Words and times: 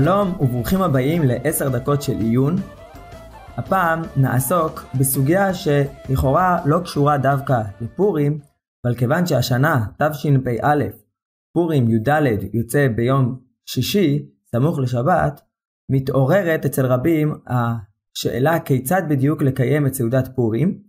שלום 0.00 0.36
וברוכים 0.40 0.82
הבאים 0.82 1.22
לעשר 1.24 1.68
דקות 1.68 2.02
של 2.02 2.18
עיון. 2.18 2.56
הפעם 3.56 4.02
נעסוק 4.16 4.84
בסוגיה 4.98 5.54
שלכאורה 5.54 6.58
לא 6.66 6.78
קשורה 6.84 7.18
דווקא 7.18 7.62
לפורים, 7.80 8.38
אבל 8.84 8.94
כיוון 8.94 9.26
שהשנה, 9.26 9.86
תשפ"א, 9.98 10.84
פורים 11.54 11.90
י"ד 11.90 12.08
יוצא 12.52 12.88
ביום 12.96 13.40
שישי, 13.66 14.26
סמוך 14.50 14.78
לשבת, 14.78 15.40
מתעוררת 15.90 16.64
אצל 16.64 16.86
רבים 16.86 17.34
השאלה 17.46 18.60
כיצד 18.60 19.02
בדיוק 19.08 19.42
לקיים 19.42 19.86
את 19.86 19.94
סעודת 19.94 20.28
פורים, 20.34 20.82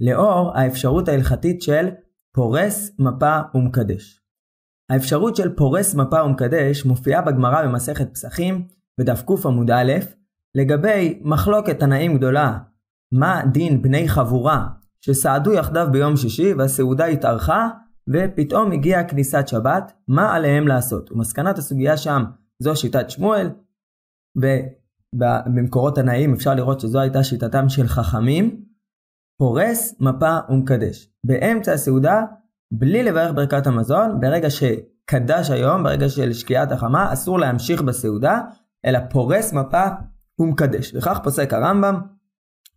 לאור 0.00 0.52
האפשרות 0.54 1.08
ההלכתית 1.08 1.62
של 1.62 1.88
פורס 2.34 2.90
מפה 2.98 3.38
ומקדש. 3.54 4.27
האפשרות 4.90 5.36
של 5.36 5.56
פורס 5.56 5.94
מפה 5.94 6.22
ומקדש 6.24 6.84
מופיעה 6.84 7.22
בגמרא 7.22 7.66
במסכת 7.66 8.14
פסחים, 8.14 8.66
בדף 9.00 9.22
ק 9.22 9.46
עמוד 9.46 9.70
א', 9.70 9.92
לגבי 10.54 11.20
מחלוקת 11.22 11.78
תנאים 11.78 12.16
גדולה, 12.16 12.58
מה 13.12 13.42
דין 13.52 13.82
בני 13.82 14.08
חבורה 14.08 14.66
שסעדו 15.00 15.52
יחדיו 15.52 15.88
ביום 15.92 16.16
שישי 16.16 16.54
והסעודה 16.54 17.04
התארכה 17.04 17.68
ופתאום 18.12 18.72
הגיעה 18.72 19.04
כניסת 19.04 19.48
שבת, 19.48 19.92
מה 20.08 20.34
עליהם 20.34 20.68
לעשות? 20.68 21.12
ומסקנת 21.12 21.58
הסוגיה 21.58 21.96
שם 21.96 22.24
זו 22.58 22.76
שיטת 22.76 23.10
שמואל, 23.10 23.50
ובמקורות 24.36 25.94
תנאים 25.96 26.32
אפשר 26.34 26.54
לראות 26.54 26.80
שזו 26.80 27.00
הייתה 27.00 27.24
שיטתם 27.24 27.68
של 27.68 27.86
חכמים, 27.86 28.64
פורס 29.38 29.94
מפה 30.00 30.38
ומקדש. 30.48 31.10
באמצע 31.24 31.72
הסעודה 31.72 32.22
בלי 32.72 33.02
לברך 33.02 33.32
ברכת 33.34 33.66
המזון, 33.66 34.20
ברגע 34.20 34.48
שקדש 34.50 35.50
היום, 35.50 35.82
ברגע 35.82 36.08
של 36.08 36.32
שקיעת 36.32 36.72
החמה, 36.72 37.12
אסור 37.12 37.38
להמשיך 37.38 37.82
בסעודה, 37.82 38.40
אלא 38.86 38.98
פורס 39.10 39.52
מפה 39.52 39.84
ומקדש. 40.38 40.94
וכך 40.94 41.20
פוסק 41.24 41.52
הרמב"ם, 41.52 42.00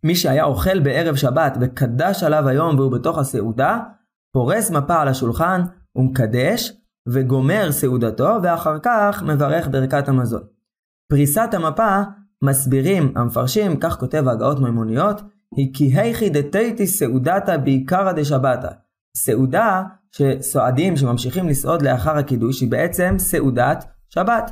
מי 0.04 0.14
שהיה 0.14 0.44
אוכל 0.44 0.80
בערב 0.80 1.16
שבת 1.16 1.56
וקדש 1.60 2.22
עליו 2.22 2.48
היום 2.48 2.78
והוא 2.78 2.92
בתוך 2.92 3.18
הסעודה, 3.18 3.78
פורס 4.32 4.70
מפה 4.70 5.00
על 5.00 5.08
השולחן 5.08 5.62
ומקדש, 5.96 6.72
וגומר 7.08 7.72
סעודתו, 7.72 8.36
ואחר 8.42 8.78
כך 8.82 9.22
מברך 9.22 9.68
ברכת 9.68 10.08
המזון. 10.08 10.42
פריסת 11.10 11.48
המפה 11.52 12.00
מסבירים 12.44 13.12
המפרשים, 13.16 13.76
כך 13.76 13.98
כותב 13.98 14.28
ההגאות 14.28 14.60
מימוניות, 14.60 15.22
היא 15.56 15.74
כי 15.74 15.84
היכי 15.84 16.30
דתיתי 16.30 16.86
סעודתא 16.86 17.56
בעיקרא 17.56 18.12
דשבתא. 18.12 18.68
סעודה 19.16 19.82
שסועדים, 20.12 20.96
שממשיכים 20.96 21.48
לסעוד 21.48 21.82
לאחר 21.82 22.16
הקידוש, 22.16 22.60
היא 22.60 22.70
בעצם 22.70 23.14
סעודת 23.18 23.84
שבת, 24.08 24.50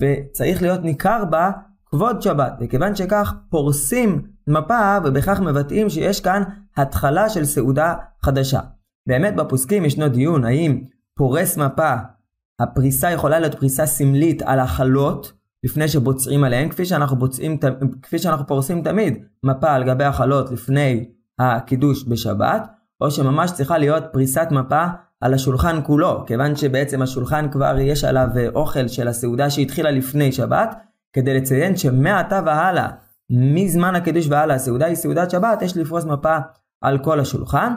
וצריך 0.00 0.62
להיות 0.62 0.80
ניכר 0.82 1.24
בה 1.24 1.50
כבוד 1.86 2.22
שבת, 2.22 2.52
וכיוון 2.60 2.94
שכך 2.94 3.34
פורסים 3.50 4.22
מפה 4.46 4.96
ובכך 5.04 5.40
מבטאים 5.40 5.90
שיש 5.90 6.20
כאן 6.20 6.42
התחלה 6.76 7.28
של 7.28 7.44
סעודה 7.44 7.94
חדשה. 8.22 8.60
באמת 9.08 9.36
בפוסקים 9.36 9.84
ישנו 9.84 10.08
דיון 10.08 10.44
האם 10.44 10.80
פורס 11.16 11.56
מפה, 11.56 11.94
הפריסה 12.60 13.10
יכולה 13.10 13.38
להיות 13.38 13.54
פריסה 13.54 13.86
סמלית 13.86 14.42
על 14.42 14.60
החלות 14.60 15.32
לפני 15.64 15.88
שבוצעים 15.88 16.44
עליהן, 16.44 16.68
כפי 16.68 16.84
שאנחנו, 16.84 17.16
בוצעים, 17.16 17.58
כפי 18.02 18.18
שאנחנו 18.18 18.46
פורסים 18.46 18.82
תמיד 18.82 19.24
מפה 19.44 19.72
על 19.72 19.84
גבי 19.84 20.04
החלות 20.04 20.50
לפני 20.50 21.08
הקידוש 21.38 22.04
בשבת, 22.08 22.68
או 23.02 23.10
שממש 23.10 23.50
צריכה 23.52 23.78
להיות 23.78 24.04
פריסת 24.12 24.48
מפה 24.50 24.84
על 25.20 25.34
השולחן 25.34 25.80
כולו, 25.84 26.24
כיוון 26.26 26.56
שבעצם 26.56 27.02
השולחן 27.02 27.50
כבר 27.50 27.76
יש 27.78 28.04
עליו 28.04 28.28
אוכל 28.54 28.88
של 28.88 29.08
הסעודה 29.08 29.50
שהתחילה 29.50 29.90
לפני 29.90 30.32
שבת, 30.32 30.76
כדי 31.12 31.34
לציין 31.34 31.76
שמעתה 31.76 32.40
והלאה, 32.46 32.88
מזמן 33.30 33.94
הקידוש 33.94 34.26
והלאה, 34.30 34.56
הסעודה 34.56 34.86
היא 34.86 34.94
סעודת 34.94 35.30
שבת, 35.30 35.62
יש 35.62 35.76
לפרוס 35.76 36.04
מפה 36.04 36.36
על 36.80 36.98
כל 36.98 37.20
השולחן. 37.20 37.72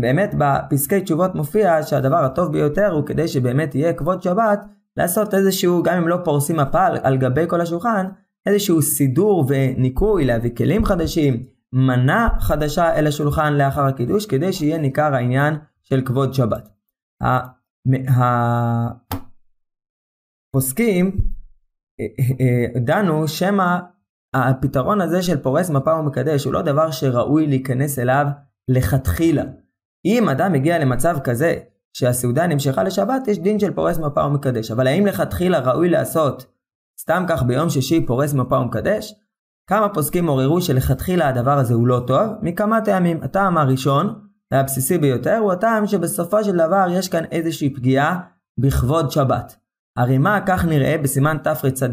באמת 0.00 0.34
בפסקי 0.38 1.00
תשובות 1.00 1.34
מופיע 1.34 1.82
שהדבר 1.82 2.24
הטוב 2.24 2.52
ביותר 2.52 2.92
הוא 2.92 3.06
כדי 3.06 3.28
שבאמת 3.28 3.74
יהיה 3.74 3.92
כבוד 3.92 4.22
שבת, 4.22 4.64
לעשות 4.96 5.34
איזשהו, 5.34 5.82
גם 5.82 5.96
אם 5.96 6.08
לא 6.08 6.16
פורסים 6.24 6.56
מפה 6.56 6.86
על, 6.86 6.98
על 7.02 7.16
גבי 7.16 7.44
כל 7.48 7.60
השולחן, 7.60 8.06
איזשהו 8.46 8.82
סידור 8.82 9.46
וניקוי, 9.48 10.24
להביא 10.24 10.50
כלים 10.56 10.84
חדשים, 10.84 11.42
מנה 11.72 12.28
חדשה 12.40 12.94
אל 12.94 13.06
השולחן 13.06 13.52
לאחר 13.52 13.84
הקידוש, 13.84 14.26
כדי 14.26 14.52
שיהיה 14.52 14.78
ניכר 14.78 15.14
העניין 15.14 15.54
של 15.82 16.02
כבוד 16.04 16.34
שבת. 16.34 16.68
הפוסקים 20.54 21.16
אה, 22.00 22.06
אה, 22.40 22.80
דנו 22.80 23.28
שמא 23.28 23.78
הפתרון 24.34 25.00
הזה 25.00 25.22
של 25.22 25.42
פורס 25.42 25.70
מפה 25.70 25.94
ומקדש 25.94 26.44
הוא 26.44 26.52
לא 26.52 26.62
דבר 26.62 26.90
שראוי 26.90 27.46
להיכנס 27.46 27.98
אליו 27.98 28.26
לכתחילה. 28.68 29.44
אם 30.04 30.28
אדם 30.28 30.52
מגיע 30.52 30.78
למצב 30.78 31.16
כזה 31.24 31.58
שהסעודה 31.92 32.46
נמשכה 32.46 32.82
לשבת, 32.82 33.28
יש 33.28 33.38
דין 33.38 33.58
של 33.58 33.74
פורס 33.74 33.98
מפה 33.98 34.24
ומקדש. 34.24 34.70
אבל 34.70 34.86
האם 34.86 35.06
לכתחילה 35.06 35.58
ראוי 35.58 35.88
לעשות 35.88 36.46
סתם 37.00 37.24
כך 37.28 37.42
ביום 37.42 37.70
שישי 37.70 38.06
פורס 38.06 38.34
מפה 38.34 38.56
ומקדש? 38.56 39.14
כמה 39.66 39.88
פוסקים 39.88 40.26
עוררו 40.26 40.60
שלכתחילה 40.60 41.28
הדבר 41.28 41.58
הזה 41.58 41.74
הוא 41.74 41.86
לא 41.86 42.02
טוב, 42.06 42.28
מכמה 42.42 42.80
טעמים. 42.80 43.22
הטעם 43.22 43.58
הראשון, 43.58 44.14
והבסיסי 44.52 44.98
ביותר, 44.98 45.36
הוא 45.36 45.52
הטעם 45.52 45.86
שבסופו 45.86 46.44
של 46.44 46.56
דבר 46.56 46.86
יש 46.90 47.08
כאן 47.08 47.24
איזושהי 47.24 47.74
פגיעה 47.74 48.20
בכבוד 48.58 49.10
שבת. 49.10 49.56
הרי 49.96 50.18
מה 50.18 50.40
כך 50.46 50.64
נראה 50.64 50.98
בסימן 51.02 51.36
תרצ"ה, 51.42 51.86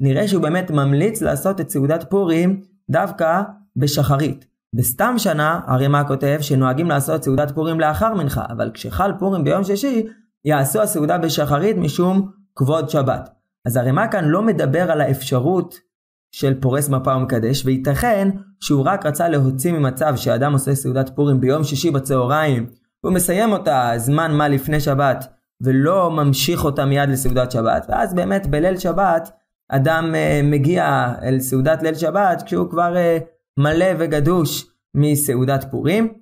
נראה 0.00 0.28
שהוא 0.28 0.42
באמת 0.42 0.70
ממליץ 0.70 1.22
לעשות 1.22 1.60
את 1.60 1.70
סעודת 1.70 2.10
פורים 2.10 2.60
דווקא 2.90 3.42
בשחרית. 3.76 4.46
בסתם 4.74 5.14
שנה, 5.18 5.60
הרי 5.66 5.88
מה 5.88 6.04
כותב? 6.04 6.38
שנוהגים 6.40 6.88
לעשות 6.88 7.24
סעודת 7.24 7.50
פורים 7.50 7.80
לאחר 7.80 8.14
מנחה, 8.14 8.44
אבל 8.48 8.70
כשחל 8.74 9.12
פורים 9.18 9.44
ביום 9.44 9.64
שישי, 9.64 10.06
יעשו 10.44 10.82
הסעודה 10.82 11.18
בשחרית 11.18 11.76
משום 11.76 12.30
כבוד 12.56 12.90
שבת. 12.90 13.30
אז 13.66 13.76
הרמ"א 13.76 14.06
כאן 14.10 14.24
לא 14.24 14.42
מדבר 14.42 14.90
על 14.90 15.00
האפשרות 15.00 15.85
של 16.32 16.60
פורס 16.60 16.88
מפה 16.88 17.16
ומקדש, 17.16 17.66
וייתכן 17.66 18.28
שהוא 18.60 18.82
רק 18.86 19.06
רצה 19.06 19.28
להוציא 19.28 19.72
ממצב 19.72 20.16
שאדם 20.16 20.52
עושה 20.52 20.74
סעודת 20.74 21.10
פורים 21.14 21.40
ביום 21.40 21.64
שישי 21.64 21.90
בצהריים, 21.90 22.66
והוא 23.04 23.14
מסיים 23.14 23.52
אותה 23.52 23.92
זמן 23.96 24.34
מה 24.34 24.48
לפני 24.48 24.80
שבת, 24.80 25.26
ולא 25.60 26.10
ממשיך 26.10 26.64
אותה 26.64 26.84
מיד 26.84 27.08
לסעודת 27.08 27.50
שבת, 27.50 27.86
ואז 27.88 28.14
באמת 28.14 28.46
בליל 28.46 28.76
שבת 28.76 29.30
אדם 29.68 30.14
uh, 30.14 30.46
מגיע 30.46 31.14
אל 31.22 31.40
סעודת 31.40 31.82
ליל 31.82 31.94
שבת 31.94 32.42
כשהוא 32.42 32.70
כבר 32.70 32.94
uh, 32.94 33.24
מלא 33.60 33.86
וגדוש 33.98 34.66
מסעודת 34.94 35.64
פורים, 35.70 36.14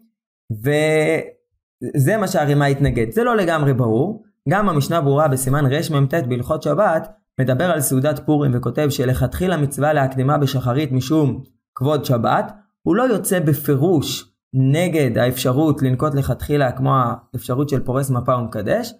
וזה 0.62 2.16
מה 2.16 2.28
שהרימה 2.28 2.66
התנגד. 2.66 3.10
זה 3.10 3.24
לא 3.24 3.36
לגמרי 3.36 3.74
ברור, 3.74 4.24
גם 4.48 4.68
המשנה 4.68 5.00
ברורה 5.00 5.28
בסימן 5.28 5.64
רמ"ט 5.66 6.14
בהלכות 6.14 6.62
שבת, 6.62 7.08
מדבר 7.40 7.70
על 7.70 7.80
סעודת 7.80 8.20
פורים 8.26 8.50
וכותב 8.54 8.86
שלכתחילה 8.90 9.56
מצווה 9.56 9.92
להקדימה 9.92 10.38
בשחרית 10.38 10.92
משום 10.92 11.42
כבוד 11.74 12.04
שבת, 12.04 12.52
הוא 12.82 12.96
לא 12.96 13.02
יוצא 13.02 13.40
בפירוש 13.40 14.34
נגד 14.54 15.18
האפשרות 15.18 15.82
לנקוט 15.82 16.14
לכתחילה 16.14 16.72
כמו 16.72 16.92
האפשרות 16.94 17.68
של 17.68 17.80
פורס 17.80 18.10
מפה 18.10 18.36
ומקדש, 18.36 18.92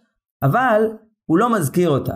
אבל 0.43 0.83
הוא 1.27 1.39
לא 1.39 1.53
מזכיר 1.53 1.91
אותה. 1.91 2.15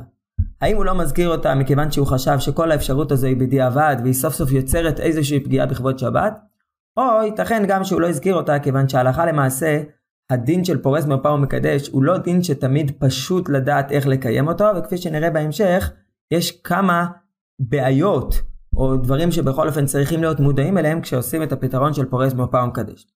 האם 0.60 0.76
הוא 0.76 0.84
לא 0.84 0.94
מזכיר 0.94 1.28
אותה 1.28 1.54
מכיוון 1.54 1.90
שהוא 1.90 2.06
חשב 2.06 2.38
שכל 2.38 2.70
האפשרות 2.70 3.12
הזו 3.12 3.26
היא 3.26 3.36
בדיעבד 3.36 3.96
והיא 4.02 4.14
סוף 4.14 4.34
סוף 4.34 4.52
יוצרת 4.52 5.00
איזושהי 5.00 5.40
פגיעה 5.40 5.66
בכבוד 5.66 5.98
שבת? 5.98 6.40
או 6.96 7.22
ייתכן 7.24 7.64
גם 7.68 7.84
שהוא 7.84 8.00
לא 8.00 8.08
הזכיר 8.08 8.34
אותה 8.34 8.58
כיוון 8.58 8.88
שהלכה 8.88 9.26
למעשה 9.26 9.82
הדין 10.30 10.64
של 10.64 10.82
פורס 10.82 11.04
מפה 11.06 11.30
ומקדש 11.30 11.88
הוא 11.88 12.02
לא 12.02 12.18
דין 12.18 12.42
שתמיד 12.42 12.92
פשוט 12.98 13.48
לדעת 13.48 13.92
איך 13.92 14.06
לקיים 14.06 14.48
אותו 14.48 14.64
וכפי 14.76 14.96
שנראה 14.96 15.30
בהמשך 15.30 15.92
יש 16.30 16.60
כמה 16.60 17.06
בעיות 17.58 18.42
או 18.76 18.96
דברים 18.96 19.30
שבכל 19.30 19.68
אופן 19.68 19.86
צריכים 19.86 20.20
להיות 20.20 20.40
מודעים 20.40 20.78
אליהם 20.78 21.00
כשעושים 21.00 21.42
את 21.42 21.52
הפתרון 21.52 21.94
של 21.94 22.04
פורס 22.04 22.34
מפה 22.34 22.62
ומקדש. 22.62 23.06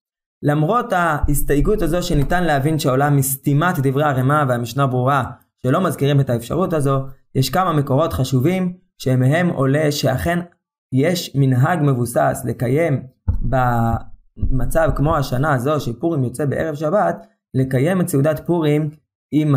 למרות 0.43 0.93
ההסתייגות 0.93 1.83
הזו 1.83 2.03
שניתן 2.03 2.45
להבין 2.45 2.79
שעולה 2.79 3.11
מסתימת 3.11 3.79
דברי 3.79 4.05
הרמ"א 4.05 4.45
והמשנה 4.49 4.87
ברורה 4.87 5.25
שלא 5.63 5.81
מזכירים 5.85 6.21
את 6.21 6.31
האפשרות 6.31 6.73
הזו, 6.73 7.07
יש 7.35 7.51
כמה 7.51 7.73
מקורות 7.73 8.13
חשובים 8.13 8.77
שמהם 8.99 9.49
עולה 9.49 9.93
שאכן 9.93 10.39
יש 10.93 11.33
מנהג 11.35 11.79
מבוסס 11.83 12.43
לקיים 12.45 13.03
במצב 13.43 14.91
כמו 14.97 15.17
השנה 15.17 15.55
הזו 15.55 15.81
שפורים 15.81 16.25
יוצא 16.25 16.45
בערב 16.45 16.75
שבת, 16.75 17.27
לקיים 17.55 18.01
את 18.01 18.09
סעודת 18.09 18.47
פורים 18.47 18.91
עם 19.33 19.55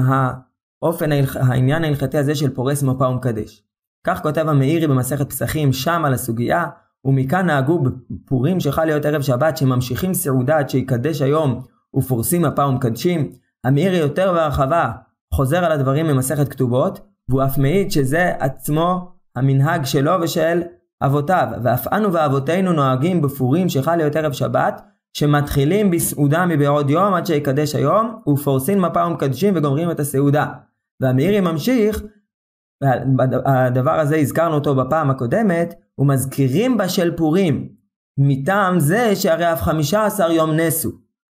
האופן, 0.85 1.09
העניין 1.35 1.83
ההלכתי 1.83 2.17
הזה 2.17 2.35
של 2.35 2.49
פורס 2.49 2.83
מפה 2.83 3.07
ומקדש. 3.07 3.63
כך 4.07 4.21
כותב 4.21 4.45
המאירי 4.47 4.87
במסכת 4.87 5.29
פסחים 5.29 5.73
שם 5.73 6.05
על 6.05 6.13
הסוגיה, 6.13 6.65
ומכאן 7.05 7.45
נהגו 7.45 7.83
בפורים 8.09 8.59
שחל 8.59 8.85
להיות 8.85 9.05
ערב 9.05 9.21
שבת 9.21 9.57
שממשיכים 9.57 10.13
סעודה 10.13 10.57
עד 10.57 10.69
שיקדש 10.69 11.21
היום 11.21 11.61
ופורסים 11.95 12.41
מפה 12.41 12.65
ומקדשים. 12.65 13.31
המאירי 13.63 13.97
יותר 13.97 14.33
בהרחבה 14.33 14.91
חוזר 15.33 15.65
על 15.65 15.71
הדברים 15.71 16.07
ממסכת 16.07 16.49
כתובות, 16.49 16.99
והוא 17.29 17.43
אף 17.43 17.57
מעיד 17.57 17.91
שזה 17.91 18.31
עצמו 18.39 19.11
המנהג 19.35 19.85
שלו 19.85 20.11
ושל 20.21 20.61
אבותיו. 21.01 21.47
ואף 21.63 21.87
אנו 21.87 22.13
ואבותינו 22.13 22.73
נוהגים 22.73 23.21
בפורים 23.21 23.69
שחל 23.69 23.95
להיות 23.95 24.15
ערב 24.15 24.31
שבת, 24.31 24.81
שמתחילים 25.13 25.91
בסעודה 25.91 26.45
מבעוד 26.45 26.89
יום 26.89 27.13
עד 27.13 27.25
שיקדש 27.25 27.75
היום, 27.75 28.21
ופורסים 28.29 28.81
מפה 28.81 29.05
ומקדשים 29.05 29.53
וגומרים 29.57 29.91
את 29.91 29.99
הסעודה. 29.99 30.45
והמאירי 31.01 31.41
ממשיך, 31.41 32.03
הדבר 33.45 33.99
הזה 33.99 34.15
הזכרנו 34.15 34.55
אותו 34.55 34.75
בפעם 34.75 35.09
הקודמת, 35.09 35.73
ומזכירים 35.97 36.77
בה 36.77 36.89
של 36.89 37.17
פורים, 37.17 37.69
מטעם 38.17 38.79
זה 38.79 39.15
שהרי 39.15 39.53
אף 39.53 39.61
חמישה 39.61 40.05
עשר 40.05 40.31
יום 40.31 40.51
נסו. 40.51 40.91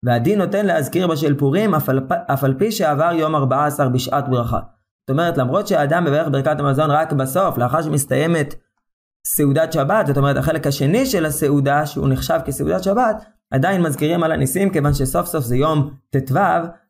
והדין 0.03 0.39
נותן 0.39 0.65
להזכיר 0.65 1.07
בה 1.07 1.15
של 1.15 1.37
פורים 1.37 1.75
אף 1.75 1.89
על, 1.89 2.07
אף 2.33 2.43
על 2.43 2.53
פי 2.59 2.71
שעבר 2.71 3.11
יום 3.13 3.35
ארבע 3.35 3.65
עשר 3.65 3.89
בשעת 3.89 4.29
ברכה. 4.29 4.59
זאת 4.59 5.09
אומרת, 5.09 5.37
למרות 5.37 5.67
שהאדם 5.67 6.03
מברך 6.03 6.27
ברכת 6.31 6.59
המזון 6.59 6.91
רק 6.91 7.13
בסוף, 7.13 7.57
לאחר 7.57 7.81
שמסתיימת 7.81 8.55
סעודת 9.27 9.73
שבת, 9.73 10.07
זאת 10.07 10.17
אומרת 10.17 10.37
החלק 10.37 10.67
השני 10.67 11.05
של 11.05 11.25
הסעודה, 11.25 11.85
שהוא 11.85 12.09
נחשב 12.09 12.39
כסעודת 12.45 12.83
שבת, 12.83 13.25
עדיין 13.51 13.81
מזכירים 13.81 14.23
על 14.23 14.31
הניסים, 14.31 14.69
כיוון 14.69 14.93
שסוף 14.93 15.25
סוף 15.25 15.43
זה 15.45 15.55
יום 15.55 15.89
ט"ו, 16.09 16.39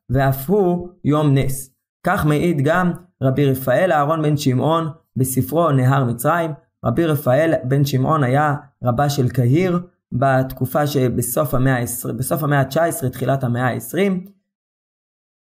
ואף 0.09 0.49
הוא 0.49 0.89
יום 1.05 1.33
נס. 1.33 1.76
כך 2.03 2.25
מעיד 2.25 2.61
גם 2.63 2.91
רבי 3.21 3.51
רפאל 3.51 3.91
אהרון 3.91 4.21
בן 4.21 4.37
שמעון 4.37 4.89
בספרו 5.15 5.71
נהר 5.71 6.03
מצרים. 6.03 6.51
רבי 6.85 7.05
רפאל 7.05 7.53
בן 7.63 7.85
שמעון 7.85 8.23
היה 8.23 8.55
רבה 8.83 9.09
של 9.09 9.29
קהיר 9.29 9.79
בתקופה 10.11 10.87
שבסוף 10.87 11.53
המאה 11.53 11.77
ה-19, 11.77 12.13
בסוף 12.13 12.43
המאה 12.43 12.59
ה-19, 12.59 13.09
תחילת 13.09 13.43
המאה 13.43 13.67
ה-20. 13.67 14.29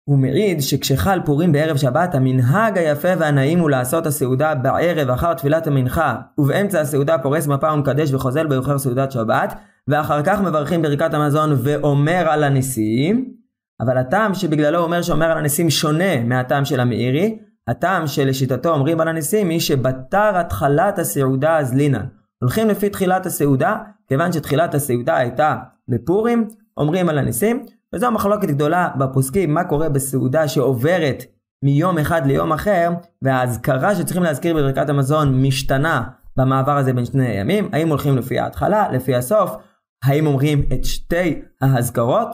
הוא 0.03 0.17
מעיד 0.17 0.61
שכשחל 0.61 1.19
פורים 1.25 1.51
בערב 1.51 1.77
שבת, 1.77 2.15
המנהג 2.15 2.77
היפה 2.77 3.07
והנעים 3.19 3.59
הוא 3.59 3.69
לעשות 3.69 4.05
הסעודה 4.05 4.55
בערב 4.55 5.09
אחר 5.09 5.33
תפילת 5.33 5.67
המנחה, 5.67 6.15
ובאמצע 6.37 6.81
הסעודה 6.81 7.17
פורס 7.17 7.47
מפה 7.47 7.73
ומקדש 7.73 8.13
וחוזל 8.13 8.47
ביוחר 8.47 8.77
סעודת 8.77 9.11
שבת, 9.11 9.53
ואחר 9.87 10.23
כך 10.23 10.41
מברכים 10.41 10.81
ברכת 10.81 11.13
המזון 11.13 11.49
ואומר 11.63 12.25
על 12.29 12.43
הניסים, 12.43 13.33
אבל 13.81 13.97
הטעם 13.97 14.33
שבגללו 14.33 14.79
אומר 14.79 15.01
שאומר 15.01 15.25
על 15.25 15.37
הניסים 15.37 15.69
שונה 15.69 16.23
מהטעם 16.23 16.65
של 16.65 16.79
המאירי, 16.79 17.39
הטעם 17.67 18.07
שלשיטתו 18.07 18.69
אומרים 18.69 19.01
על 19.01 19.07
הניסים 19.07 19.49
היא 19.49 19.59
שבתר 19.59 20.31
התחלת 20.37 20.99
הסעודה 20.99 21.57
אז 21.57 21.73
לינן. 21.73 22.05
הולכים 22.41 22.67
לפי 22.67 22.89
תחילת 22.89 23.25
הסעודה, 23.25 23.77
כיוון 24.07 24.31
שתחילת 24.31 24.75
הסעודה 24.75 25.17
הייתה 25.17 25.55
בפורים, 25.87 26.47
אומרים 26.77 27.09
על 27.09 27.17
הניסים, 27.17 27.65
וזו 27.95 28.11
מחלוקת 28.11 28.47
גדולה 28.47 28.89
בפוסקים, 28.97 29.53
מה 29.53 29.63
קורה 29.63 29.89
בסעודה 29.89 30.47
שעוברת 30.47 31.23
מיום 31.63 31.97
אחד 31.97 32.25
ליום 32.25 32.53
אחר, 32.53 32.89
והאזכרה 33.21 33.95
שצריכים 33.95 34.23
להזכיר 34.23 34.55
בברכת 34.55 34.89
המזון 34.89 35.41
משתנה 35.41 36.03
במעבר 36.37 36.77
הזה 36.77 36.93
בין 36.93 37.05
שני 37.05 37.27
הימים, 37.27 37.69
האם 37.73 37.89
הולכים 37.89 38.17
לפי 38.17 38.39
ההתחלה, 38.39 38.91
לפי 38.91 39.15
הסוף, 39.15 39.55
האם 40.03 40.27
אומרים 40.27 40.63
את 40.73 40.85
שתי 40.85 41.41
ההזכרות, 41.61 42.27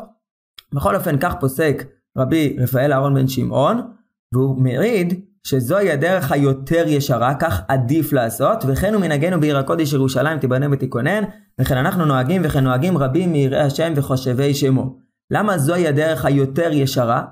בכל 0.74 0.96
אופן 0.96 1.18
כך 1.18 1.34
פוסק 1.40 1.86
רבי 2.18 2.58
רפאל 2.60 2.94
אהרון 2.94 3.16
בן 3.16 3.28
שמעון, 3.28 3.82
והוא 4.34 4.62
מעיד 4.62 5.22
שזוהי 5.44 5.92
הדרך 5.92 6.32
היותר 6.32 6.84
ישרה, 6.88 7.36
כך 7.36 7.62
עדיף 7.68 8.14
לעשות, 8.14 8.64
וכן 8.68 8.94
הוא 8.94 9.02
מנהגנו 9.02 9.40
בעיר 9.40 9.58
הקודש 9.58 9.94
ירושלים 9.94 10.40
תיבנה 10.40 10.68
ותיכונן, 10.72 11.24
וכן 11.62 11.78
אנחנו 11.78 12.06
נוהגים 12.06 12.42
וכן 12.46 12.64
נוהגים 12.64 12.98
רבים 12.98 13.32
מיראי 13.32 13.62
השם 13.62 13.94
וחושבי 13.96 14.54
שמו. 14.54 14.98
למה 15.32 15.58
זוהי 15.58 15.88
הדרך 15.88 16.26
היותר 16.26 16.70
ישרה? 16.72 17.24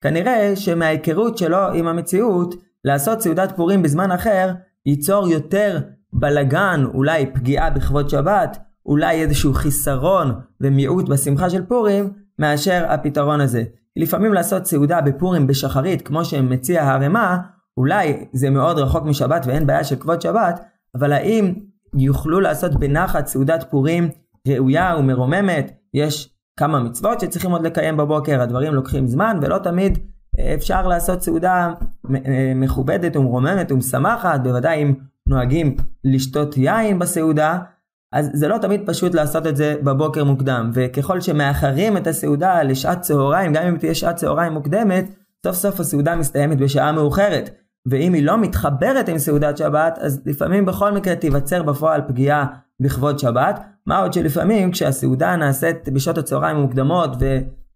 כנראה 0.00 0.56
שמההיכרות 0.56 1.38
שלו 1.38 1.72
עם 1.74 1.86
המציאות, 1.86 2.54
לעשות 2.84 3.20
סעודת 3.20 3.52
פורים 3.56 3.82
בזמן 3.82 4.10
אחר, 4.10 4.52
ייצור 4.86 5.28
יותר 5.28 5.78
בלגן, 6.12 6.84
אולי 6.94 7.26
פגיעה 7.26 7.70
בכבוד 7.70 8.10
שבת, 8.10 8.58
אולי 8.86 9.22
איזשהו 9.22 9.54
חיסרון 9.54 10.40
ומיעוט 10.60 11.08
בשמחה 11.08 11.50
של 11.50 11.62
פורים, 11.66 12.12
מאשר 12.40 12.84
הפתרון 12.88 13.40
הזה. 13.40 13.62
לפעמים 13.96 14.34
לעשות 14.34 14.66
סעודה 14.66 15.00
בפורים 15.00 15.46
בשחרית, 15.46 16.02
כמו 16.02 16.24
שמציע 16.24 16.84
הרמ"א, 16.84 17.36
אולי 17.76 18.26
זה 18.32 18.50
מאוד 18.50 18.78
רחוק 18.78 19.04
משבת 19.04 19.46
ואין 19.46 19.66
בעיה 19.66 19.84
של 19.84 19.96
כבוד 19.96 20.20
שבת, 20.20 20.60
אבל 20.94 21.12
האם 21.12 21.54
יוכלו 21.94 22.40
לעשות 22.40 22.74
בנחת 22.74 23.26
סעודת 23.26 23.64
פורים 23.70 24.08
ראויה 24.48 24.96
ומרוממת? 24.98 25.72
יש 25.94 26.34
כמה 26.56 26.80
מצוות 26.80 27.20
שצריכים 27.20 27.50
עוד 27.50 27.66
לקיים 27.66 27.96
בבוקר, 27.96 28.40
הדברים 28.40 28.74
לוקחים 28.74 29.06
זמן 29.06 29.38
ולא 29.42 29.58
תמיד 29.58 29.98
אפשר 30.54 30.88
לעשות 30.88 31.22
סעודה 31.22 31.72
מכובדת 32.54 33.16
ומרוממת 33.16 33.72
ומשמחת, 33.72 34.40
בוודאי 34.42 34.82
אם 34.82 34.94
נוהגים 35.28 35.76
לשתות 36.04 36.56
יין 36.56 36.98
בסעודה, 36.98 37.58
אז 38.12 38.30
זה 38.34 38.48
לא 38.48 38.58
תמיד 38.58 38.80
פשוט 38.86 39.14
לעשות 39.14 39.46
את 39.46 39.56
זה 39.56 39.76
בבוקר 39.82 40.24
מוקדם, 40.24 40.70
וככל 40.74 41.20
שמאחרים 41.20 41.96
את 41.96 42.06
הסעודה 42.06 42.62
לשעת 42.62 43.00
צהריים, 43.00 43.52
גם 43.52 43.66
אם 43.66 43.76
תהיה 43.76 43.94
שעת 43.94 44.16
צהריים 44.16 44.52
מוקדמת, 44.52 45.04
סוף 45.46 45.56
סוף 45.56 45.80
הסעודה 45.80 46.16
מסתיימת 46.16 46.58
בשעה 46.58 46.92
מאוחרת. 46.92 47.50
ואם 47.86 48.12
היא 48.12 48.24
לא 48.24 48.38
מתחברת 48.38 49.08
עם 49.08 49.18
סעודת 49.18 49.56
שבת, 49.56 49.98
אז 50.00 50.22
לפעמים 50.26 50.66
בכל 50.66 50.92
מקרה 50.92 51.16
תיווצר 51.16 51.62
בפועל 51.62 52.00
פגיעה 52.08 52.46
בכבוד 52.80 53.18
שבת. 53.18 53.60
מה 53.86 53.98
עוד 53.98 54.12
שלפעמים 54.12 54.70
כשהסעודה 54.70 55.36
נעשית 55.36 55.88
בשעות 55.88 56.18
הצהריים 56.18 56.56
המוקדמות 56.56 57.10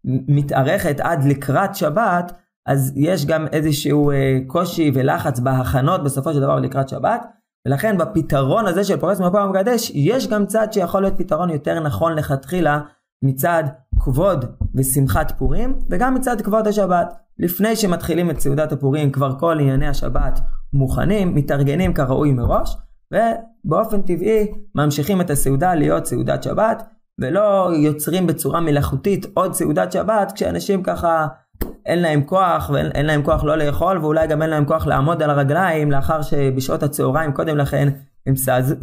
ומתארכת 0.04 1.00
עד 1.00 1.24
לקראת 1.24 1.74
שבת, 1.74 2.32
אז 2.66 2.92
יש 2.96 3.26
גם 3.26 3.46
איזשהו 3.52 4.10
אה, 4.10 4.38
קושי 4.46 4.90
ולחץ 4.94 5.40
בהכנות 5.40 6.04
בסופו 6.04 6.32
של 6.32 6.40
דבר 6.40 6.60
לקראת 6.60 6.88
שבת. 6.88 7.26
ולכן 7.66 7.98
בפתרון 7.98 8.66
הזה 8.66 8.84
של 8.84 8.96
פורס 9.00 9.20
מפה 9.20 9.44
ומקדש, 9.44 9.90
יש 9.94 10.28
גם 10.28 10.46
צד 10.46 10.72
שיכול 10.72 11.02
להיות 11.02 11.18
פתרון 11.18 11.50
יותר 11.50 11.80
נכון 11.80 12.12
לכתחילה 12.12 12.80
מצד 13.24 13.64
כבוד 14.00 14.44
ושמחת 14.74 15.32
פורים, 15.38 15.78
וגם 15.90 16.14
מצד 16.14 16.40
כבוד 16.40 16.66
השבת. 16.66 17.14
לפני 17.38 17.76
שמתחילים 17.76 18.30
את 18.30 18.40
סעודת 18.40 18.72
הפורים, 18.72 19.12
כבר 19.12 19.38
כל 19.38 19.58
ענייני 19.60 19.88
השבת 19.88 20.40
מוכנים, 20.72 21.34
מתארגנים 21.34 21.94
כראוי 21.94 22.32
מראש, 22.32 22.76
ובאופן 23.12 24.02
טבעי 24.02 24.52
ממשיכים 24.74 25.20
את 25.20 25.30
הסעודה 25.30 25.74
להיות 25.74 26.06
סעודת 26.06 26.42
שבת, 26.42 26.82
ולא 27.20 27.70
יוצרים 27.76 28.26
בצורה 28.26 28.60
מלאכותית 28.60 29.26
עוד 29.34 29.54
סעודת 29.54 29.92
שבת, 29.92 30.32
כשאנשים 30.32 30.82
ככה 30.82 31.26
אין 31.86 31.98
להם 31.98 32.22
כוח, 32.22 32.70
ואין 32.74 33.06
להם 33.06 33.22
כוח 33.22 33.44
לא 33.44 33.56
לאכול, 33.56 33.98
ואולי 33.98 34.26
גם 34.26 34.42
אין 34.42 34.50
להם 34.50 34.64
כוח 34.64 34.86
לעמוד 34.86 35.22
על 35.22 35.30
הרגליים, 35.30 35.90
לאחר 35.90 36.22
שבשעות 36.22 36.82
הצהריים 36.82 37.32
קודם 37.32 37.56
לכן 37.56 37.88
הם 38.26 38.34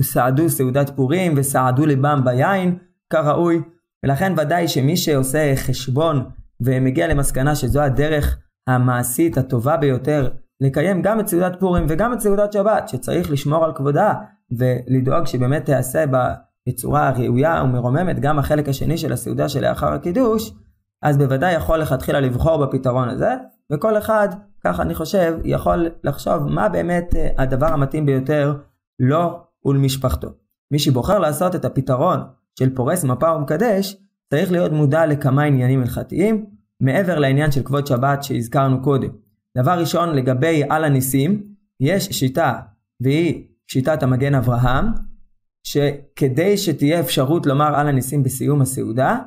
סעדו 0.02 0.50
סעודת 0.50 0.90
פורים 0.90 1.34
וסעדו 1.38 1.86
ליבם 1.86 2.22
ביין, 2.24 2.78
כראוי. 3.10 3.62
ולכן 4.06 4.34
ודאי 4.38 4.68
שמי 4.68 4.98
שעושה 4.98 5.54
חשבון 5.56 6.26
ומגיע 6.62 7.08
למסקנה 7.08 7.56
שזו 7.56 7.82
הדרך 7.82 8.38
המעשית 8.68 9.38
הטובה 9.38 9.78
ביותר 9.78 10.30
לקיים 10.62 11.02
גם 11.02 11.20
את 11.20 11.28
סעודת 11.28 11.60
פורים 11.60 11.86
וגם 11.90 12.14
את 12.14 12.20
סעודת 12.20 12.54
שבת, 12.54 12.90
שצריך 12.90 13.32
לשמור 13.32 13.66
על 13.66 13.74
כבודה 13.76 14.14
ולדאוג 14.52 15.26
שבאמת 15.26 15.66
תיעשה 15.66 16.04
בצורה 16.68 17.12
ראויה 17.12 17.64
ומרוממת 17.64 18.20
גם 18.20 18.40
החלק 18.40 18.70
השני 18.70 18.98
של 18.98 19.14
הסעודה 19.14 19.50
שלאחר 19.50 19.94
הקידוש, 19.94 20.54
אז 21.02 21.18
בוודאי 21.18 21.54
יכול 21.54 21.80
לכתחילה 21.80 22.20
לבחור 22.20 22.66
בפתרון 22.66 23.10
הזה, 23.10 23.36
וכל 23.72 23.98
אחד, 23.98 24.30
ככה 24.64 24.82
אני 24.84 24.96
חושב, 24.96 25.38
יכול 25.44 25.90
לחשוב 26.04 26.48
מה 26.48 26.70
באמת 26.70 27.16
אה, 27.16 27.30
הדבר 27.38 27.66
המתאים 27.68 28.06
ביותר 28.06 28.56
לו 29.00 29.40
ולמשפחתו. 29.66 30.28
מי 30.72 30.80
שבוחר 30.80 31.20
לעשות 31.20 31.56
את 31.56 31.66
הפתרון 31.66 32.20
של 32.60 32.76
פורס 32.76 33.04
מפה 33.04 33.32
ומקדש, 33.32 33.98
צריך 34.30 34.52
להיות 34.52 34.72
מודע 34.72 35.06
לכמה 35.06 35.44
עניינים 35.44 35.82
הלכתיים, 35.82 36.46
מעבר 36.80 37.20
לעניין 37.20 37.52
של 37.52 37.64
כבוד 37.64 37.88
שבת 37.88 38.24
שהזכרנו 38.24 38.82
קודם. 38.82 39.10
דבר 39.58 39.80
ראשון, 39.80 40.16
לגבי 40.16 40.64
על 40.70 40.84
הניסים, 40.84 41.44
יש 41.80 42.06
שיטה, 42.06 42.60
והיא 43.02 43.48
שיטת 43.68 44.04
המגן 44.04 44.36
אברהם, 44.36 44.86
שכדי 45.64 46.58
שתהיה 46.58 47.00
אפשרות 47.00 47.46
לומר 47.46 47.76
על 47.76 47.88
הניסים 47.88 48.24
בסיום 48.24 48.62
הסעודה, 48.62 49.20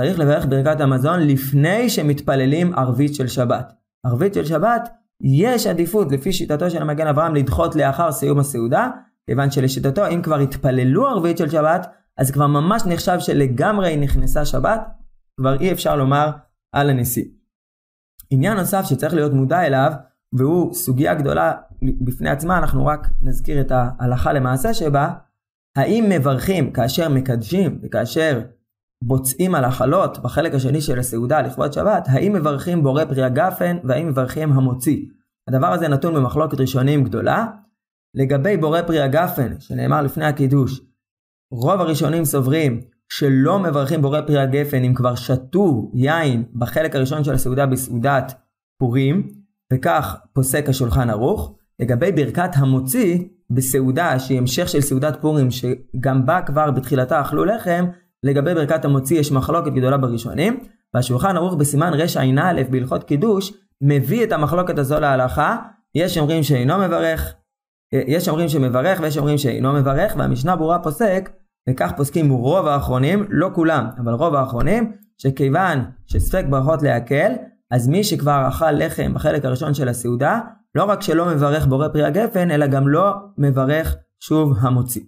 צריך 0.00 0.18
לברך 0.18 0.46
ברכת 0.46 0.80
המזון 0.80 1.20
לפני 1.20 1.88
שמתפללים 1.88 2.74
ערבית 2.74 3.14
של 3.14 3.26
שבת. 3.26 3.72
ערבית 4.06 4.34
של 4.34 4.44
שבת, 4.44 4.88
יש 5.22 5.66
עדיפות 5.66 6.12
לפי 6.12 6.32
שיטתו 6.32 6.70
של 6.70 6.82
המגן 6.82 7.06
אברהם 7.06 7.34
לדחות 7.34 7.76
לאחר 7.76 8.12
סיום 8.12 8.38
הסעודה, 8.38 8.90
כיוון 9.26 9.50
שלשיטתו 9.50 10.08
אם 10.08 10.22
כבר 10.22 10.38
התפללו 10.38 11.06
ערבית 11.06 11.38
של 11.38 11.48
שבת, 11.48 11.86
אז 12.16 12.30
כבר 12.30 12.46
ממש 12.46 12.82
נחשב 12.86 13.16
שלגמרי 13.18 13.96
נכנסה 13.96 14.44
שבת, 14.44 14.80
כבר 15.40 15.60
אי 15.60 15.72
אפשר 15.72 15.96
לומר 15.96 16.30
על 16.72 16.90
הנשיא. 16.90 17.24
עניין 18.30 18.56
נוסף 18.56 18.84
שצריך 18.84 19.14
להיות 19.14 19.32
מודע 19.32 19.66
אליו, 19.66 19.92
והוא 20.32 20.74
סוגיה 20.74 21.14
גדולה 21.14 21.52
בפני 21.82 22.30
עצמה, 22.30 22.58
אנחנו 22.58 22.86
רק 22.86 23.08
נזכיר 23.22 23.60
את 23.60 23.72
ההלכה 23.74 24.32
למעשה 24.32 24.74
שבה, 24.74 25.10
האם 25.76 26.04
מברכים 26.08 26.72
כאשר 26.72 27.08
מקדשים 27.08 27.80
וכאשר 27.82 28.40
בוצעים 29.04 29.54
על 29.54 29.64
החלות 29.64 30.18
בחלק 30.22 30.54
השני 30.54 30.80
של 30.80 30.98
הסעודה 30.98 31.40
לכבוד 31.40 31.72
שבת, 31.72 32.06
האם 32.08 32.32
מברכים 32.32 32.82
בורא 32.82 33.04
פרי 33.04 33.22
הגפן 33.22 33.76
והאם 33.84 34.08
מברכים 34.08 34.52
המוציא. 34.52 35.06
הדבר 35.48 35.66
הזה 35.66 35.88
נתון 35.88 36.14
במחלוקת 36.14 36.60
ראשונים 36.60 37.04
גדולה. 37.04 37.46
לגבי 38.14 38.56
בורא 38.56 38.82
פרי 38.82 39.00
הגפן, 39.00 39.60
שנאמר 39.60 40.02
לפני 40.02 40.24
הקידוש, 40.24 40.80
רוב 41.52 41.80
הראשונים 41.80 42.24
סוברים 42.24 42.80
שלא 43.08 43.58
מברכים 43.58 44.02
בורא 44.02 44.20
פרי 44.20 44.38
הגפן 44.38 44.84
אם 44.84 44.94
כבר 44.94 45.14
שתו 45.14 45.90
יין 45.94 46.44
בחלק 46.54 46.96
הראשון 46.96 47.24
של 47.24 47.32
הסעודה 47.32 47.66
בסעודת 47.66 48.34
פורים, 48.78 49.28
וכך 49.72 50.16
פוסק 50.32 50.68
השולחן 50.68 51.10
ערוך. 51.10 51.54
לגבי 51.80 52.12
ברכת 52.12 52.50
המוציא 52.54 53.18
בסעודה 53.50 54.18
שהיא 54.18 54.38
המשך 54.38 54.68
של 54.68 54.80
סעודת 54.80 55.18
פורים 55.20 55.48
שגם 55.50 56.26
בה 56.26 56.42
כבר 56.42 56.70
בתחילתה 56.70 57.20
אכלו 57.20 57.44
לחם, 57.44 57.84
לגבי 58.22 58.54
ברכת 58.54 58.84
המוציא 58.84 59.20
יש 59.20 59.32
מחלוקת 59.32 59.72
גדולה 59.72 59.96
בראשונים, 59.96 60.60
והשולחן 60.94 61.36
ערוך 61.36 61.54
בסימן 61.54 61.92
רע"א 61.94 62.62
בהלכות 62.70 63.04
קידוש 63.04 63.52
מביא 63.82 64.24
את 64.24 64.32
המחלוקת 64.32 64.78
הזו 64.78 65.00
להלכה, 65.00 65.56
יש 65.94 66.18
אומרים 66.18 66.42
שאינו 66.42 66.78
מברך, 66.78 67.34
יש 67.92 68.28
אומרים 68.28 68.48
שמברך 68.48 69.00
ויש 69.02 69.18
אומרים 69.18 69.38
שאינו 69.38 69.72
מברך, 69.72 70.14
והמשנה 70.18 70.56
ברורה 70.56 70.78
פוסק, 70.78 71.30
וכך 71.70 71.92
פוסקים 71.96 72.30
רוב 72.30 72.66
האחרונים, 72.66 73.26
לא 73.28 73.50
כולם, 73.54 73.86
אבל 73.98 74.12
רוב 74.12 74.34
האחרונים, 74.34 74.92
שכיוון 75.18 75.84
שספק 76.06 76.44
ברכות 76.50 76.82
להקל, 76.82 77.32
אז 77.70 77.88
מי 77.88 78.04
שכבר 78.04 78.44
אכל 78.48 78.70
לחם 78.70 79.14
בחלק 79.14 79.44
הראשון 79.44 79.74
של 79.74 79.88
הסעודה, 79.88 80.40
לא 80.74 80.84
רק 80.84 81.02
שלא 81.02 81.26
מברך 81.26 81.66
בורא 81.66 81.88
פרי 81.88 82.04
הגפן, 82.04 82.50
אלא 82.50 82.66
גם 82.66 82.88
לא 82.88 83.14
מברך 83.38 83.96
שוב 84.20 84.52
המוציא. 84.60 85.02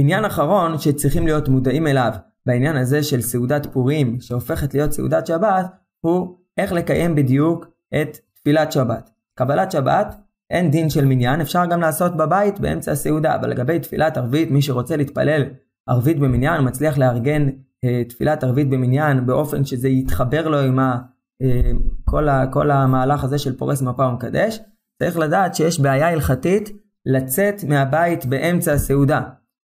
עניין 0.00 0.24
אחרון 0.24 0.78
שצריכים 0.78 1.26
להיות 1.26 1.48
מודעים 1.48 1.86
אליו 1.86 2.12
בעניין 2.46 2.76
הזה 2.76 3.02
של 3.02 3.20
סעודת 3.20 3.66
פורים 3.72 4.20
שהופכת 4.20 4.74
להיות 4.74 4.92
סעודת 4.92 5.26
שבת, 5.26 5.66
הוא 6.00 6.36
איך 6.56 6.72
לקיים 6.72 7.14
בדיוק 7.14 7.66
את 8.02 8.18
תפילת 8.34 8.72
שבת. 8.72 9.10
קבלת 9.34 9.72
שבת 9.72 10.14
אין 10.50 10.70
דין 10.70 10.90
של 10.90 11.04
מניין, 11.04 11.40
אפשר 11.40 11.66
גם 11.66 11.80
לעשות 11.80 12.16
בבית 12.16 12.60
באמצע 12.60 12.92
הסעודה, 12.92 13.34
אבל 13.34 13.50
לגבי 13.50 13.78
תפילת 13.78 14.16
ערבית, 14.16 14.50
מי 14.50 14.62
שרוצה 14.62 14.96
להתפלל 14.96 15.42
ערבית 15.88 16.18
במניין, 16.18 16.64
מצליח 16.64 16.98
לארגן 16.98 17.48
אה, 17.84 18.02
תפילת 18.08 18.44
ערבית 18.44 18.70
במניין 18.70 19.26
באופן 19.26 19.64
שזה 19.64 19.88
יתחבר 19.88 20.48
לו 20.48 20.58
עם 20.58 20.78
ה, 20.78 20.98
אה, 21.42 21.70
כל, 22.04 22.28
ה, 22.28 22.46
כל 22.46 22.70
המהלך 22.70 23.24
הזה 23.24 23.38
של 23.38 23.58
פורס 23.58 23.82
מפה 23.82 24.06
ומקדש, 24.06 24.60
צריך 25.02 25.18
לדעת 25.18 25.54
שיש 25.54 25.80
בעיה 25.80 26.08
הלכתית 26.08 26.70
לצאת 27.06 27.64
מהבית 27.64 28.26
באמצע 28.26 28.72
הסעודה. 28.72 29.20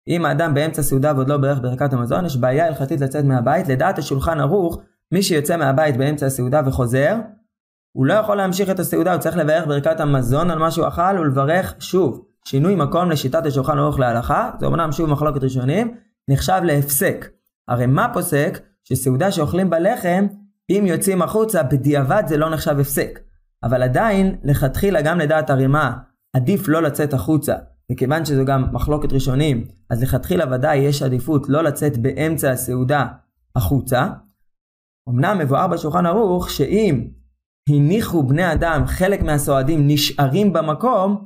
אם 0.07 0.25
האדם 0.25 0.53
באמצע 0.53 0.81
הסעודה 0.81 1.13
ועוד 1.15 1.29
לא 1.29 1.37
ברך 1.37 1.59
ברכת 1.61 1.93
המזון, 1.93 2.25
יש 2.25 2.37
בעיה 2.37 2.67
הלכתית 2.67 3.01
לצאת 3.01 3.25
מהבית. 3.25 3.67
לדעת 3.67 3.97
השולחן 3.97 4.39
ערוך, 4.39 4.79
מי 5.11 5.23
שיוצא 5.23 5.57
מהבית 5.57 5.97
באמצע 5.97 6.25
הסעודה 6.25 6.61
וחוזר, 6.65 7.15
הוא 7.91 8.05
לא 8.05 8.13
יכול 8.13 8.37
להמשיך 8.37 8.69
את 8.69 8.79
הסעודה, 8.79 9.13
הוא 9.13 9.21
צריך 9.21 9.37
לברך 9.37 9.67
ברכת 9.67 9.99
המזון 9.99 10.51
על 10.51 10.59
מה 10.59 10.71
שהוא 10.71 10.87
אכל 10.87 11.19
ולברך 11.19 11.75
שוב. 11.79 12.25
שינוי 12.45 12.75
מקום 12.75 13.11
לשיטת 13.11 13.45
השולחן 13.45 13.77
ערוך 13.77 13.99
להלכה, 13.99 14.51
זה 14.59 14.67
אמנם 14.67 14.91
שוב 14.91 15.09
מחלוקת 15.09 15.43
ראשונים, 15.43 15.95
נחשב 16.27 16.61
להפסק. 16.63 17.29
הרי 17.67 17.85
מה 17.85 18.13
פוסק? 18.13 18.59
שסעודה 18.83 19.31
שאוכלים 19.31 19.69
בלחם, 19.69 20.27
אם 20.69 20.83
יוצאים 20.87 21.21
החוצה, 21.21 21.63
בדיעבד 21.63 22.23
זה 22.27 22.37
לא 22.37 22.49
נחשב 22.49 22.79
הפסק. 22.79 23.19
אבל 23.63 23.83
עדיין, 23.83 24.35
לכתחילה 24.43 25.01
גם 25.01 25.19
לדעת 25.19 25.49
הרימה, 25.49 25.93
עדיף 26.35 26.67
לא 26.67 26.81
לצאת 26.81 27.13
החוצה. 27.13 27.55
וכיוון 27.91 28.25
שזו 28.25 28.45
גם 28.45 28.65
מחלוקת 28.71 29.13
ראשונים, 29.13 29.65
אז 29.89 30.03
לכתחילה 30.03 30.45
ודאי 30.53 30.77
יש 30.77 31.01
עדיפות 31.01 31.49
לא 31.49 31.63
לצאת 31.63 31.97
באמצע 31.97 32.51
הסעודה 32.51 33.05
החוצה. 33.55 34.07
אמנם 35.09 35.37
מבואר 35.39 35.67
בשולחן 35.67 36.05
ערוך 36.05 36.49
שאם 36.49 37.07
הניחו 37.69 38.23
בני 38.23 38.53
אדם, 38.53 38.83
חלק 38.85 39.21
מהסועדים 39.21 39.87
נשארים 39.87 40.53
במקום, 40.53 41.25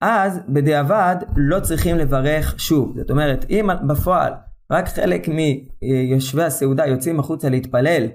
אז 0.00 0.40
בדיעבד 0.48 1.16
לא 1.36 1.60
צריכים 1.60 1.96
לברך 1.96 2.60
שוב. 2.60 2.94
זאת 2.98 3.10
אומרת, 3.10 3.46
אם 3.50 3.68
בפועל 3.88 4.32
רק 4.70 4.88
חלק 4.88 5.28
מיושבי 5.28 6.42
הסעודה 6.42 6.86
יוצאים 6.86 7.20
החוצה 7.20 7.48
להתפלל 7.48 8.06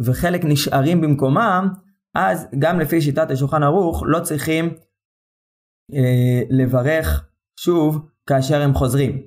וחלק 0.00 0.44
נשארים 0.44 1.00
במקומם, 1.00 1.68
אז 2.14 2.46
גם 2.58 2.80
לפי 2.80 3.00
שיטת 3.00 3.30
השולחן 3.30 3.62
ערוך 3.62 4.02
לא 4.06 4.20
צריכים 4.20 4.70
לברך 6.50 7.28
שוב 7.60 8.08
כאשר 8.26 8.62
הם 8.62 8.74
חוזרים. 8.74 9.22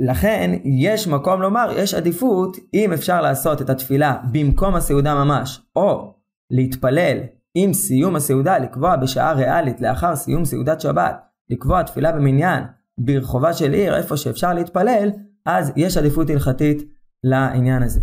לכן 0.00 0.50
יש 0.64 1.08
מקום 1.08 1.42
לומר, 1.42 1.68
יש 1.76 1.94
עדיפות 1.94 2.56
אם 2.74 2.92
אפשר 2.92 3.20
לעשות 3.20 3.62
את 3.62 3.70
התפילה 3.70 4.16
במקום 4.32 4.74
הסעודה 4.74 5.14
ממש, 5.14 5.60
או 5.76 6.14
להתפלל 6.50 7.18
עם 7.54 7.72
סיום 7.72 8.16
הסעודה, 8.16 8.58
לקבוע 8.58 8.96
בשעה 8.96 9.32
ריאלית 9.32 9.80
לאחר 9.80 10.16
סיום 10.16 10.44
סעודת 10.44 10.80
שבת, 10.80 11.16
לקבוע 11.50 11.82
תפילה 11.82 12.12
במניין 12.12 12.64
ברחובה 12.98 13.52
של 13.52 13.72
עיר, 13.72 13.96
איפה 13.96 14.16
שאפשר 14.16 14.54
להתפלל, 14.54 15.10
אז 15.46 15.72
יש 15.76 15.96
עדיפות 15.96 16.30
הלכתית 16.30 16.82
לעניין 17.24 17.82
הזה. 17.82 18.00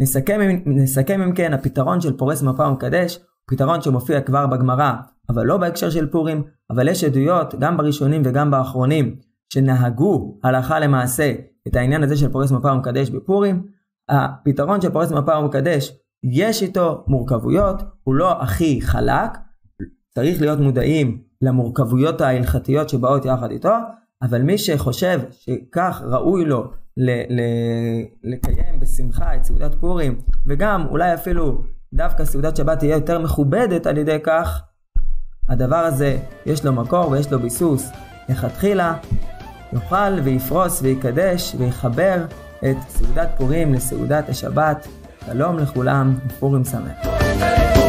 נסכם, 0.00 0.40
נסכם 0.66 1.22
אם 1.22 1.34
כן, 1.34 1.52
הפתרון 1.52 2.00
של 2.00 2.16
פורס 2.16 2.42
מפה 2.42 2.68
ומקדש, 2.68 3.18
פתרון 3.46 3.82
שמופיע 3.82 4.20
כבר 4.20 4.46
בגמרא, 4.46 4.92
אבל 5.28 5.46
לא 5.46 5.56
בהקשר 5.56 5.90
של 5.90 6.06
פורים, 6.06 6.42
אבל 6.70 6.88
יש 6.88 7.04
עדויות, 7.04 7.54
גם 7.58 7.76
בראשונים 7.76 8.22
וגם 8.24 8.50
באחרונים, 8.50 9.16
שנהגו 9.52 10.38
הלכה 10.44 10.80
למעשה 10.80 11.32
את 11.68 11.76
העניין 11.76 12.02
הזה 12.02 12.16
של 12.16 12.32
פורס 12.32 12.52
מפה 12.52 12.72
ומקדש 12.72 13.10
בפורים. 13.10 13.66
הפתרון 14.08 14.80
של 14.80 14.90
פורס 14.90 15.12
מפה 15.12 15.38
ומקדש, 15.38 15.92
יש 16.24 16.62
איתו 16.62 17.04
מורכבויות, 17.06 17.82
הוא 18.02 18.14
לא 18.14 18.42
הכי 18.42 18.80
חלק, 18.82 19.38
צריך 20.14 20.40
להיות 20.40 20.58
מודעים 20.58 21.22
למורכבויות 21.42 22.20
ההלכתיות 22.20 22.88
שבאות 22.88 23.24
יחד 23.24 23.50
איתו, 23.50 23.74
אבל 24.22 24.42
מי 24.42 24.58
שחושב 24.58 25.20
שכך 25.30 26.02
ראוי 26.04 26.44
לו 26.44 26.70
ל- 26.96 27.40
ל- 27.40 28.32
לקיים 28.32 28.80
בשמחה 28.80 29.36
את 29.36 29.44
סעודת 29.44 29.74
פורים, 29.74 30.18
וגם 30.46 30.86
אולי 30.90 31.14
אפילו 31.14 31.62
דווקא 31.94 32.24
סעודת 32.24 32.56
שבת 32.56 32.78
תהיה 32.78 32.96
יותר 32.96 33.18
מכובדת 33.18 33.86
על 33.86 33.98
ידי 33.98 34.18
כך, 34.24 34.62
הדבר 35.48 35.76
הזה 35.76 36.18
יש 36.46 36.64
לו 36.64 36.72
מקור 36.72 37.10
ויש 37.10 37.32
לו 37.32 37.38
ביסוס. 37.38 37.90
לכתחילה 38.28 38.94
יאכל 39.72 40.20
ויפרוס 40.24 40.82
ויקדש 40.82 41.54
ויחבר 41.58 42.24
את 42.64 42.76
סעודת 42.88 43.28
פורים 43.38 43.74
לסעודת 43.74 44.28
השבת. 44.28 44.88
שלום 45.26 45.58
לכולם, 45.58 46.18
פורים 46.38 46.64
שמח. 46.64 47.81